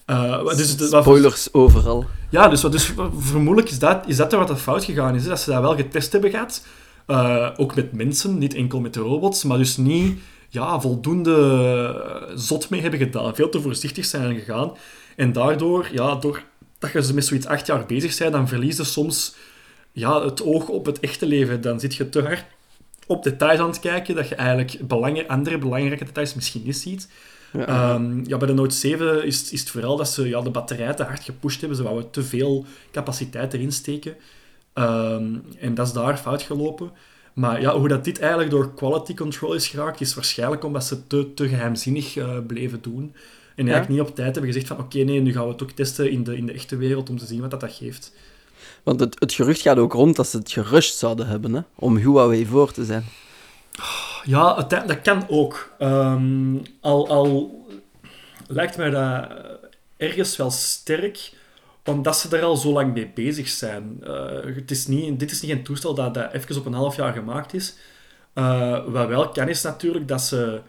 [0.08, 2.06] Uh, dus, wat, Spoilers overal.
[2.30, 5.24] Ja, dus, dus vermoedelijk is dat, is dat er wat fout gegaan is.
[5.24, 5.30] Hè?
[5.30, 6.66] Dat ze dat wel getest hebben gehad.
[7.08, 12.70] Uh, ook met mensen, niet enkel met de robots, maar dus niet ja, voldoende zot
[12.70, 13.36] mee hebben gedaan.
[13.36, 14.72] Veel te voorzichtig zijn gegaan.
[15.16, 16.44] En daardoor, ja, door
[16.80, 19.36] dat je met zoiets acht jaar bezig bent, dan verlies je soms
[19.92, 21.62] ja, het oog op het echte leven.
[21.62, 22.46] Dan zit je te hard
[23.08, 27.10] op details aan het kijken, dat je eigenlijk belangen, andere belangrijke details misschien niet ziet.
[27.54, 30.50] Ja, ehm, ja bij de Note 7 is, is het vooral dat ze ja, de
[30.50, 31.78] batterij te hard gepusht hebben.
[31.78, 34.16] Ze wouden te veel capaciteit erin steken.
[34.74, 36.92] Ehm, en dat is daar fout gelopen.
[37.34, 41.08] Maar ja, hoe dat dit eigenlijk door quality control is geraakt, is waarschijnlijk omdat ze
[41.08, 43.16] te, te geheimzinnig uh, bleven doen.
[43.56, 45.72] En eigenlijk niet op tijd hebben gezegd van oké, nee, nu gaan we het ook
[45.72, 48.14] testen in de, in de echte wereld om te zien wat dat, dat geeft.
[48.84, 51.62] Want het, het gerucht gaat ook rond dat ze het gerust zouden hebben, hè?
[51.76, 53.04] om Huawei voor te zijn.
[54.24, 55.70] Ja, dat kan ook.
[55.80, 57.62] Um, al, al
[58.48, 59.28] lijkt mij dat
[59.98, 61.32] ergens wel sterk,
[61.86, 64.00] omdat ze er al zo lang mee bezig zijn.
[64.04, 66.96] Uh, het is niet, dit is niet een toestel dat, dat even op een half
[66.96, 67.76] jaar gemaakt is.
[68.36, 70.62] Uh, wat wel kan is natuurlijk dat ze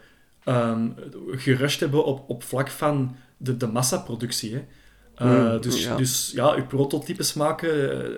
[0.45, 0.95] um,
[1.31, 4.53] gerust hebben op, op vlak van de, de massaproductie.
[4.53, 4.63] Hè.
[5.21, 5.95] Uh, mm, dus, ja.
[5.95, 7.69] dus ja, je prototypes maken,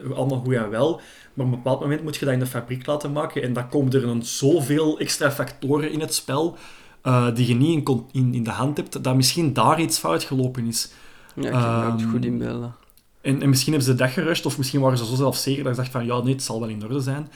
[0.04, 1.02] uh, allemaal goed en wel.
[1.34, 3.42] Maar op een bepaald moment moet je dat in de fabriek laten maken.
[3.42, 6.58] En dan komen er dan zoveel extra factoren in het spel
[7.04, 10.24] uh, die je niet in, in, in, de hand hebt, dat misschien daar iets fout
[10.24, 10.92] gelopen is.
[11.36, 12.76] Ja, ik kan het goed inbeelden.
[13.22, 15.82] En, en misschien hebben ze dat gerust, of misschien waren ze zo zelfzeker dat ze
[15.82, 17.30] dachten van ja, nee, het zal wel in orde zijn.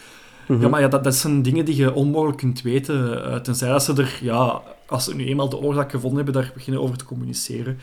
[0.48, 0.62] Mhm.
[0.62, 3.94] Ja, maar ja, dat, dat zijn dingen die je onmogelijk kunt weten, tenzij dat ze
[3.94, 7.80] er, ja, als ze nu eenmaal de oorzaak gevonden hebben, daar beginnen over te communiceren.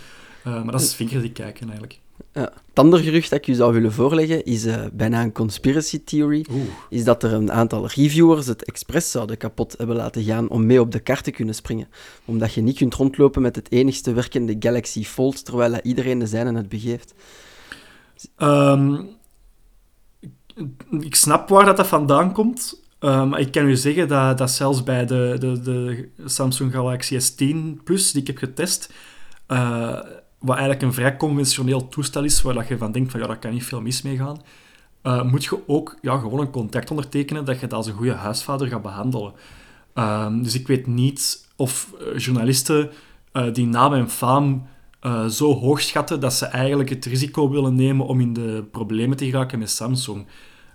[0.46, 1.98] Uh, maar dat is vinger die kijken eigenlijk.
[2.32, 2.40] Ja.
[2.68, 6.46] Het andere gerucht dat ik u zou willen voorleggen is uh, bijna een conspiracy theory.
[6.88, 10.80] Is dat er een aantal reviewers het expres zouden kapot hebben laten gaan om mee
[10.80, 11.88] op de kar te kunnen springen.
[12.24, 16.56] Omdat je niet kunt rondlopen met het enigste werkende Galaxy Fold, terwijl iedereen de zijne
[16.56, 17.14] het begeeft.
[18.38, 19.08] Um,
[21.00, 22.82] ik snap waar dat, dat vandaan komt.
[23.00, 27.18] Um, maar ik kan u zeggen dat, dat zelfs bij de, de, de Samsung Galaxy
[27.18, 28.92] S10 Plus, die ik heb getest,
[29.48, 30.00] uh,
[30.38, 33.38] wat eigenlijk een vrij conventioneel toestel is, waar dat je van denkt van ja, daar
[33.38, 34.40] kan niet veel mis mee gaan,
[35.02, 38.14] uh, moet je ook ja, gewoon een contract ondertekenen dat je dat als een goede
[38.14, 39.32] huisvader gaat behandelen.
[39.94, 42.90] Uh, dus ik weet niet of eh, journalisten
[43.52, 44.66] die naam en faam
[45.28, 49.24] zo hoog schatten dat ze eigenlijk het risico willen nemen om in de problemen te
[49.24, 50.26] geraken met Samsung.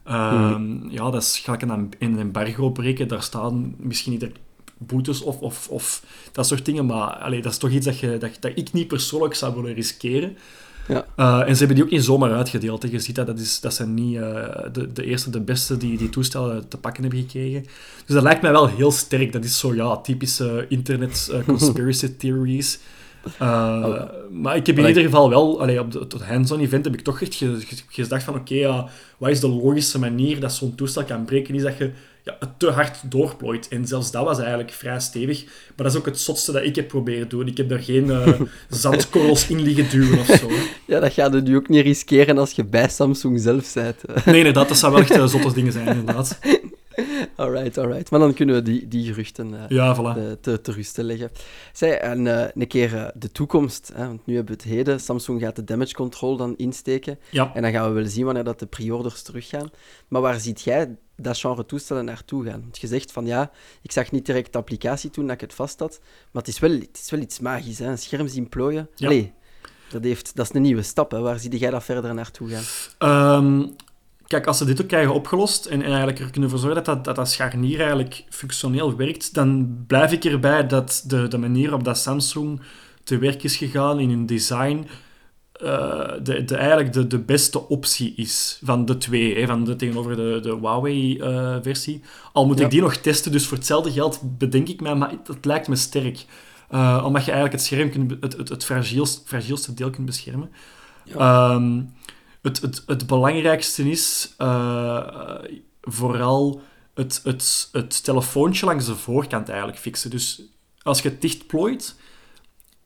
[0.06, 0.86] Mm.
[0.90, 3.08] Ja, dat is gelijk een, een embargo breken.
[3.08, 4.32] Daar staan misschien niet
[4.78, 6.86] boetes of, of, of dat soort dingen.
[6.86, 9.74] Maar allee, dat is toch iets dat, je, dat, dat ik niet persoonlijk zou willen
[9.74, 10.38] riskeren.
[10.88, 11.06] Ja.
[11.18, 12.84] Uh, en ze hebben die ook niet zomaar uitgedeeld.
[12.84, 12.90] Hè.
[12.90, 15.98] Je ziet dat, dat, is, dat zijn niet uh, de, de eerste, de beste die
[15.98, 17.62] die toestellen te pakken hebben gekregen.
[18.06, 19.32] Dus dat lijkt mij wel heel sterk.
[19.32, 22.80] Dat is zo, ja, typische internet uh, conspiracy theories.
[23.40, 24.02] Oh.
[24.32, 27.22] Maar ik heb in ieder geval wel, allee, op het hands-on event heb ik toch
[27.22, 27.44] echt
[27.90, 31.56] gedacht van, oké, ja, wat is de logische manier dat zo'n toestel kan breken?
[31.56, 31.92] Is dat je
[32.24, 33.68] ja, het te hard doorplooit.
[33.68, 35.44] En zelfs dat was eigenlijk vrij stevig.
[35.46, 37.48] Maar dat is ook het zotste dat ik heb proberen doen.
[37.48, 40.50] Ik heb daar geen uh, zandkorrels in liggen duwen of zo.
[40.86, 44.26] Ja, dat gaat je nu ook niet riskeren als je bij Samsung zelf bent.
[44.26, 46.40] Nee, nee, dat, zou wel echt uh, zotte dingen zijn, inderdaad.
[47.36, 48.12] Alright, alright.
[48.12, 50.40] Maar dan kunnen we die, die geruchten uh, ja, voilà.
[50.40, 51.32] te, te rusten leggen.
[51.74, 55.00] Zij, en uh, een keer de toekomst, hè, want nu hebben we het heden.
[55.00, 57.20] Samsung gaat de damage control dan insteken.
[57.30, 57.52] Ja.
[57.54, 59.70] En dan gaan we wel zien wanneer dat de pre-orders teruggaan.
[60.08, 62.62] Maar waar ziet jij dat genre toestellen naartoe gaan.
[62.62, 65.54] Want je zegt van ja, ik zag niet direct de applicatie toen dat ik het
[65.54, 66.00] vast had,
[66.32, 67.86] maar het is wel, het is wel iets magisch, hè?
[67.86, 68.90] een scherm zien plooien.
[68.96, 69.24] Ja.
[69.90, 71.12] dat, heeft, dat is een nieuwe stap.
[71.12, 71.20] Hè?
[71.20, 73.44] Waar zie jij dat verder naartoe gaan?
[73.44, 73.76] Um,
[74.34, 77.06] kijk, als ze dit ook krijgen opgelost en, en eigenlijk er kunnen voor zorgen dat
[77.06, 81.84] dat, dat scharnier eigenlijk functioneel werkt, dan blijf ik erbij dat de, de manier waarop
[81.84, 82.62] dat Samsung
[83.04, 84.88] te werk is gegaan in hun design
[85.64, 89.76] uh, de, de, eigenlijk de, de beste optie is van de twee, hè, van de,
[89.76, 92.02] tegenover de, de Huawei-versie.
[92.34, 95.46] Al moet ik die nog testen, dus voor hetzelfde geld bedenk ik mij, maar het,
[95.46, 96.26] lijkt me sterk.
[96.72, 100.50] Uh, omdat je eigenlijk het scherm kunt, het, het, het fragielste, fragielste deel kunt beschermen.
[101.04, 101.54] Ja.
[101.54, 101.90] Um,
[102.44, 105.40] het, het, het belangrijkste is uh,
[105.82, 106.62] vooral
[106.94, 110.10] het, het, het telefoontje langs de voorkant eigenlijk fixen.
[110.10, 110.42] Dus
[110.82, 111.96] als je het dicht plooit,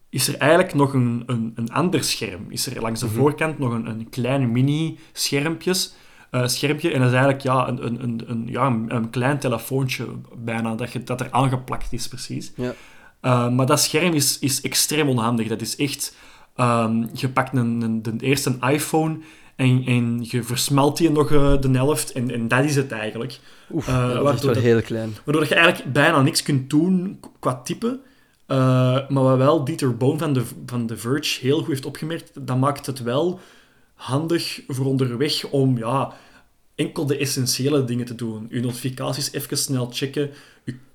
[0.09, 2.45] is er eigenlijk nog een, een, een ander scherm.
[2.49, 3.15] Is er langs de mhm.
[3.15, 5.75] voorkant nog een, een klein mini-schermpje.
[6.31, 10.07] Uh, schermpje, en dat is eigenlijk ja, een, een, een, een, ja, een, klein telefoontje
[10.37, 12.51] bijna, dat, je, dat er aangeplakt is precies.
[12.55, 12.73] Ja.
[13.21, 15.47] Uh, maar dat scherm is, is extreem onhandig.
[15.47, 16.15] Dat is echt...
[16.59, 19.19] Um, je pakt een, een, de eerste iPhone
[19.57, 23.39] en, en je versmelt die nog uh, de helft en, en dat is het eigenlijk.
[23.71, 25.15] Oef, uh, dat is wel heel klein.
[25.25, 27.99] Waardoor je eigenlijk bijna niks kunt doen qua type.
[28.47, 28.57] Uh,
[29.09, 32.57] maar wat wel Dieter Boon van The, van The Verge heel goed heeft opgemerkt, dat
[32.57, 33.39] maakt het wel
[33.93, 36.13] handig voor onderweg om ja,
[36.75, 38.47] enkel de essentiële dingen te doen.
[38.49, 40.29] Uw notificaties even snel checken,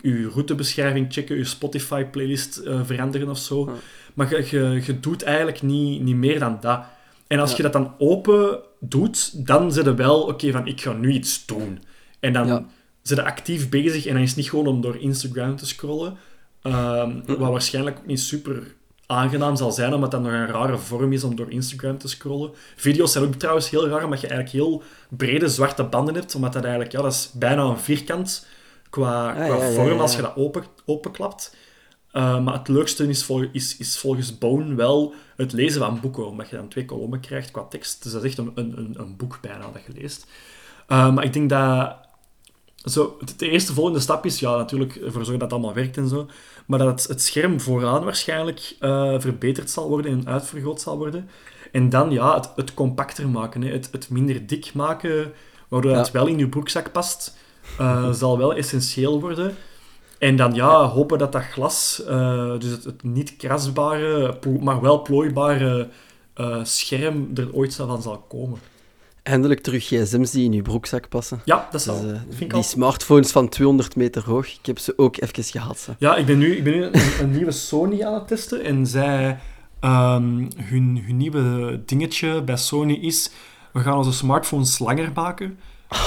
[0.03, 3.71] uw routebeschrijving checken, uw Spotify-playlist uh, veranderen of zo.
[4.15, 6.85] Maar je, je, je, doet eigenlijk niet, niet meer dan dat.
[7.33, 10.93] En als je dat dan open doet, dan zit je wel, oké, van ik ga
[10.93, 11.83] nu iets doen.
[12.21, 12.65] En dan ja.
[13.03, 16.17] zit je actief bezig en dan is het niet gewoon om door Instagram te scrollen.
[16.63, 18.75] Um, wat waarschijnlijk ook niet super
[19.07, 22.51] aangenaam zal zijn, omdat dat nog een rare vorm is om door Instagram te scrollen.
[22.77, 26.53] Video's zijn ook trouwens heel raar, omdat je eigenlijk heel brede zwarte banden hebt, omdat
[26.53, 28.47] dat eigenlijk, ja, dat is bijna een vierkant
[28.91, 31.57] qua, ah, qua vorm als je dat open, openklapt.
[32.13, 36.49] Uh, maar het leukste is, is, is, volgens Bone wel het lezen van boeken, omdat
[36.49, 38.03] je dan twee kolommen krijgt qua tekst.
[38.03, 40.27] Dus dat is echt een, een, een boek bijna dat je leest.
[40.89, 41.97] Uh, maar ik denk dat
[42.85, 46.09] zo, de eerste volgende stap is ja, natuurlijk ervoor zorgen dat het allemaal werkt en
[46.09, 46.27] zo.
[46.67, 51.29] Maar dat het, het scherm vooraan waarschijnlijk uh, verbeterd zal worden en uitvergroot zal worden.
[51.73, 53.73] En dan ja, het, het compacter maken, hè.
[53.73, 55.33] Het, het minder dik maken,
[55.69, 55.99] waardoor ja.
[55.99, 57.37] het wel in je broekzak past,
[58.13, 59.57] zal wel essentieel worden.
[60.23, 65.03] En dan ja, hopen dat dat glas, uh, dus het, het, niet krasbare, maar wel
[65.03, 65.89] plooibare
[66.63, 68.59] scherm er ooit van zal komen.
[69.23, 71.43] Eindelijk terug gsm's die in je broekzak passen.
[71.45, 75.21] Ja, dat is dus, uh, Die smartphones van 200 meter hoog, ik heb ze ook
[75.21, 75.89] even gehad.
[75.99, 78.65] Ja, ik ben nu, ik ben nu een, nieuwe Sony aan het testen.
[78.65, 79.39] En zij,
[79.81, 83.31] um, hun, hun nieuwe dingetje bij Sony is,
[83.73, 85.59] we gaan onze smartphones langer maken.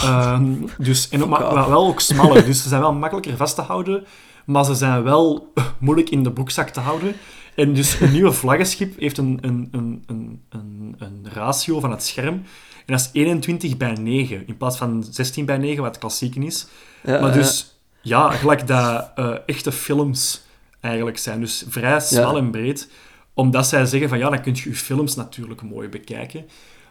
[0.05, 2.45] Um, dus, en ook, maar, wel ook smaller.
[2.45, 4.05] Dus ze zijn wel makkelijker vast te houden,
[4.45, 7.15] maar ze zijn wel moeilijk in de broekzak te houden.
[7.55, 12.03] En dus een nieuwe vlaggenschip heeft een, een, een, een, een, een ratio van het
[12.03, 12.43] scherm
[12.85, 16.67] en dat is 21 bij 9, in plaats van 16 bij 9, wat klassiek is.
[17.03, 20.41] Ja, maar dus, ja, gelijk dat uh, echte films
[20.79, 21.39] eigenlijk zijn.
[21.39, 22.89] Dus vrij smal en breed.
[23.33, 26.45] Omdat zij zeggen van, ja, dan kun je je films natuurlijk mooi bekijken.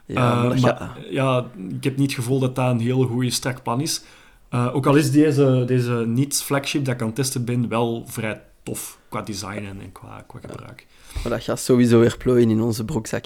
[0.07, 1.47] Ja, uh, maar ja.
[1.69, 4.03] ik heb niet het gevoel dat dat een heel goede strak plan is.
[4.51, 8.43] Uh, ook al is deze, deze niet-flagship dat ik aan het testen ben wel vrij
[8.63, 10.87] tof qua design en, qua, qua gebruik.
[11.23, 13.25] Maar dat gaat sowieso weer plooien in onze broekzak.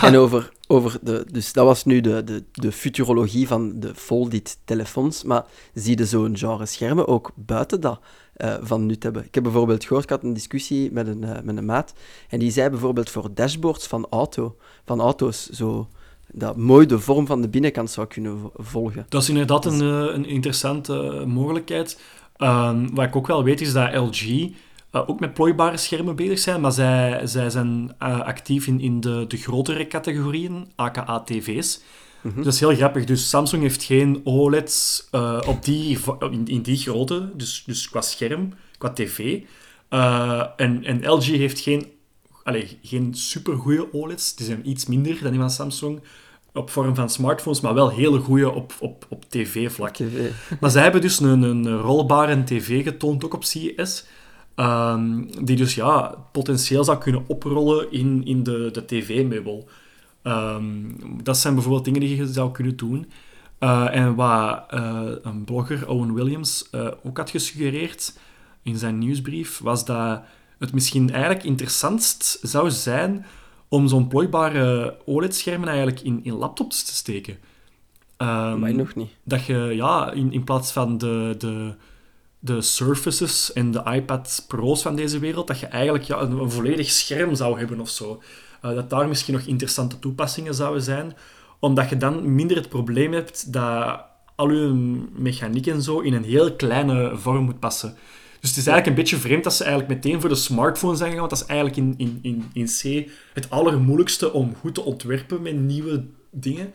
[0.00, 1.26] En over, over de...
[1.32, 5.24] Dus dat was nu de, de, de futurologie van de folded telefoons.
[5.24, 8.00] Maar zie je zo'n genre schermen ook buiten dat
[8.36, 9.24] uh, van nut hebben?
[9.24, 11.92] Ik heb bijvoorbeeld gehoord, ik had een discussie met een, uh, met een maat.
[12.28, 15.88] En die zei bijvoorbeeld voor dashboards van, auto, van auto's zo
[16.38, 19.06] dat mooi de vorm van de binnenkant zou kunnen volgen.
[19.08, 22.00] Dat is inderdaad een, uh, een interessante mogelijkheid.
[22.36, 24.50] Ehm, wat ik ook wel weet is dat LG uh,
[24.92, 29.24] ook met plooibare schermen bezig zijn, maar zij, zij zijn uh, actief in, in de,
[29.28, 31.80] de grotere categorieën, aka tv's.
[32.20, 32.42] Mm -hmm.
[32.42, 33.04] Dat is heel grappig.
[33.04, 35.98] Dus Samsung heeft geen OLED's uh, op die,
[36.30, 39.40] in, in, die grootte, dus, dus qua scherm, qua tv.
[40.56, 41.86] en, en LG heeft geen,
[42.42, 46.00] allez, geen supergoeie OLED's, die zijn iets minder dan die van Samsung
[46.56, 49.94] op vorm van smartphones, maar wel hele goede op, op, op tv-vlak.
[49.94, 50.30] TV.
[50.60, 54.04] Maar zij hebben dus een, een rolbare tv getoond, ook op CES.
[54.54, 59.68] Ehm, die dus ja, potentieel zou kunnen oprollen in, in de, de tv-meubel.
[60.22, 60.64] Ehm,
[61.22, 63.10] dat zijn bijvoorbeeld dingen die je zou kunnen doen.
[63.60, 68.18] Uh, en wat uh, een blogger, Owen Williams, uh, ook had gesuggereerd
[68.62, 70.22] in zijn nieuwsbrief, was dat
[70.58, 73.26] het misschien eigenlijk interessantst zou zijn
[73.68, 77.38] om zo'n plooibare OLED-schermen eigenlijk in, in laptops te steken.
[78.18, 79.10] Um, maar nog niet.
[79.22, 81.74] Dat je, ja, in, in plaats van de, de
[82.46, 86.90] de Surfaces en de iPad Pro's van deze wereld, dat je eigenlijk ja, een, volledig
[86.90, 88.22] scherm zou hebben of zo.
[88.64, 91.16] Uh, dat daar misschien nog interessante toepassingen zouden zijn,
[91.58, 94.00] omdat je dan minder het probleem hebt dat
[94.34, 97.96] al je mechaniek en zo in een heel kleine vorm moet passen.
[98.40, 101.10] Dus het is eigenlijk een beetje vreemd dat ze eigenlijk meteen voor de smartphone zijn
[101.10, 104.82] gegaan, want dat is eigenlijk in, in, in, in C het allermoeilijkste om goed te
[104.82, 106.74] ontwerpen met nieuwe dingen.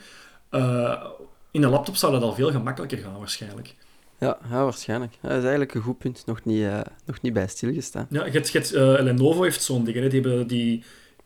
[0.52, 1.04] Uh,
[1.52, 3.76] in een laptop zou dat al veel gemakkelijker gaan, waarschijnlijk.
[4.20, 5.18] Ja, ja waarschijnlijk.
[5.22, 6.24] dat is eigenlijk een goed punt.
[6.26, 8.08] Nog niet, uh, nog niet bij stilgestaan.
[8.10, 9.98] Ja, je hebt, uh, Lenovo heeft zo'n ding.
[9.98, 10.10] Hè.
[10.10, 10.84] Die hebben die...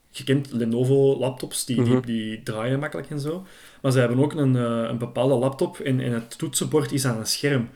[0.10, 2.06] Je kent Lenovo-laptops, die, die, mhm.
[2.06, 3.46] die, draaien makkelijk en zo.
[3.82, 7.18] Maar ze hebben ook een, uh, een bepaalde laptop en, en het toetsenbord is aan
[7.18, 7.70] een scherm.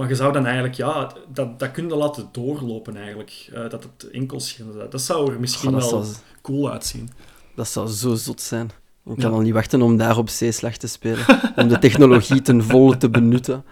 [0.00, 3.50] Maar je zou dan eigenlijk, ja, dat, dat kun je laten doorlopen eigenlijk.
[3.68, 4.40] dat het enkel
[4.90, 6.04] Dat zou er misschien wel
[6.42, 7.10] cool uitzien.
[7.54, 8.70] Dat zou zo zot zijn.
[9.06, 11.24] Ik kan al niet wachten om daar op C-slag te spelen.
[11.56, 13.64] om de technologie ten volle te benutten.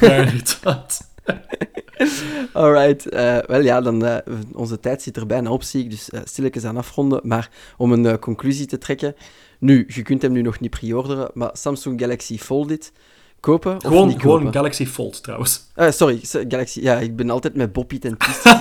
[0.00, 1.10] ja, inderdaad.
[2.52, 3.12] Alright.
[3.12, 4.16] Uh, wel ja, dan, uh,
[4.52, 5.90] onze tijd zit er bijna op, zie ik.
[5.90, 7.20] Dus uh, stilletjes aan afronden.
[7.22, 9.14] Maar om een conclusie te trekken.
[9.58, 12.92] Nu, je kunt hem nu nog niet pre-orderen, maar Samsung Galaxy Folded
[13.40, 14.52] kopen of gewoon, niet gewoon kopen?
[14.52, 15.66] Galaxy Fold, trouwens.
[15.74, 16.80] sorry, Galaxy.
[16.80, 18.42] Ja, ik ben altijd met Boppie en Twist.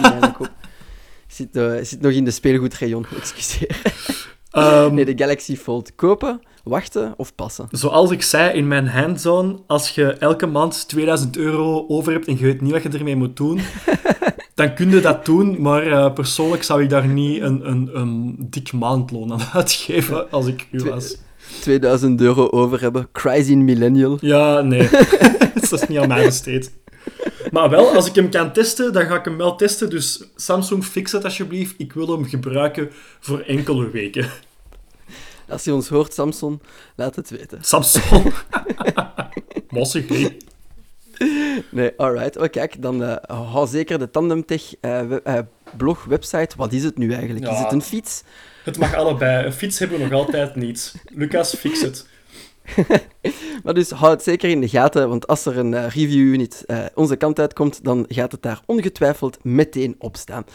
[1.28, 3.82] Zit, eh, zit nog in de speelgoedrayon, excuseer.
[4.52, 5.96] Ehm, Nee, de Galaxy Fold.
[5.96, 7.68] Kopen, wachten of passen?
[7.72, 12.38] Zoals ik zei in mijn handzone, als je elke maand 2000 euro over hebt en
[12.38, 13.60] je weet niet wat je ermee moet doen,
[14.56, 18.36] dan kun je dat doen, maar eh, persoonlijk zou ik daar niet een, een, een
[18.40, 21.16] dik maandloon aan uitgeven als ik u was.
[21.62, 23.08] 2000 euro over hebben.
[23.12, 24.18] Crazy millennial.
[24.22, 24.90] Ja, nee.
[25.70, 26.72] dat is niet aan mij besteed.
[27.52, 29.90] Maar wel, als ik hem kan testen, dan ga ik hem wel testen.
[29.90, 31.74] Dus Samsung, fix het alsjeblieft.
[31.78, 34.30] Ik wil hem gebruiken voor enkele weken.
[35.50, 36.62] Als je ons hoort, Samson,
[36.96, 37.58] laat het weten.
[37.62, 38.34] Samsung.
[39.70, 40.28] Mossig, hè?
[41.72, 42.38] Nee, alright.
[42.38, 43.16] Oh, kijk, dan eh
[43.52, 45.40] hou zeker de Tandemtech we- eh,
[45.78, 46.50] blog, website.
[46.58, 47.52] Wat is het nu eigenlijk?
[47.52, 48.24] Is het een fiets?
[48.64, 49.46] Het mag allebei.
[49.46, 50.96] Een fiets hebben we nog altijd niet.
[51.06, 52.08] Lucas, fix het.
[53.64, 56.86] Maar dus hou het zeker in de gaten, want als er een eh, review-unit eh,
[56.94, 60.46] onze kant uitkomt, dan gaat het daar ongetwijfeld meteen op staan.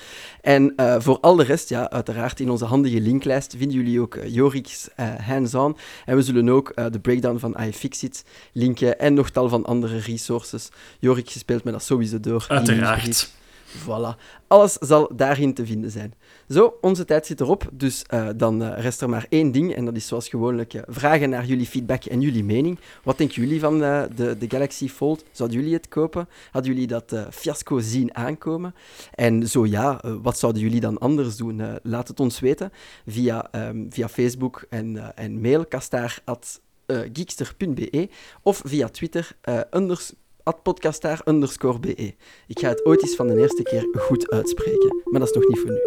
[0.41, 4.15] En eh, voor al de rest, ja, uiteraard in onze handige linklijst vinden jullie ook
[4.15, 4.89] eh, Jorik's
[5.27, 5.77] hands-on.
[6.05, 9.99] En we zullen ook eh, de breakdown van iFixit linken en nog tal van andere
[9.99, 10.69] resources.
[10.99, 12.45] Jorik, je speelt me dat sowieso door.
[12.49, 13.31] Uiteraard.
[13.77, 14.17] Voilà.
[14.47, 16.15] Alles zal daarin te vinden zijn.
[16.49, 19.75] Zo, onze tijd zit erop, dus eh, dan eh, rest er maar één ding.
[19.75, 22.79] En dat is zoals gewoonlijk eh, vragen naar jullie feedback en jullie mening.
[23.03, 25.25] Wat denken jullie van de, de Galaxy Fold?
[25.33, 26.29] Zouden jullie het kopen?
[26.51, 28.75] Hadden jullie dat fiasco zien aankomen?
[29.15, 31.63] En zo ja, wat zouden jullie dan anders doen?
[31.83, 32.73] Laat het ons weten
[33.07, 38.09] via, ehm, via Facebook en, en mail kastaar.geekster.be
[38.43, 39.37] of via Twitter
[39.71, 40.15] at
[40.63, 42.15] podcastaar underscore be.
[42.47, 45.49] Ik ga het ooit eens van de eerste keer goed uitspreken, maar dat is nog
[45.49, 45.79] niet voor nu.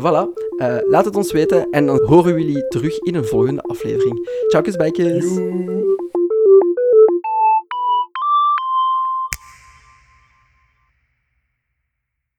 [0.00, 4.28] Voilà, eh, laat het ons weten en dan horen jullie terug in een volgende aflevering.
[4.48, 5.24] Ciao, kusbijkes!
[5.24, 5.81] Joe.